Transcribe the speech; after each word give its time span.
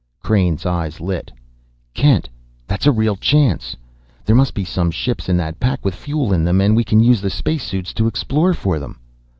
Crain's 0.23 0.65
eyes 0.65 0.99
lit. 0.99 1.31
"Kent, 1.93 2.27
that's 2.65 2.87
a 2.87 2.91
real 2.91 3.15
chance! 3.15 3.75
There 4.25 4.35
must 4.35 4.55
be 4.55 4.65
some 4.65 4.89
ships 4.89 5.29
in 5.29 5.37
that 5.37 5.59
pack 5.59 5.85
with 5.85 5.93
fuel 5.93 6.33
in 6.33 6.43
them, 6.43 6.59
and 6.59 6.75
we 6.75 6.83
can 6.83 7.01
use 7.03 7.21
the 7.21 7.29
space 7.29 7.65
suits 7.65 7.93
to 7.93 8.07
explore 8.07 8.55
for 8.55 8.79
them!" 8.79 8.97